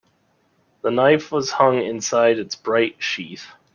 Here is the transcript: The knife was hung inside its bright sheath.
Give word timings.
The 0.81 0.89
knife 0.89 1.31
was 1.31 1.51
hung 1.51 1.77
inside 1.83 2.39
its 2.39 2.55
bright 2.55 2.95
sheath. 2.97 3.45